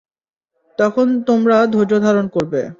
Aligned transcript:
তখন 0.79 1.07
তোমরা 1.27 1.57
ধৈর্য 1.73 1.93
ধারণ 2.05 2.25
করবে। 2.27 2.61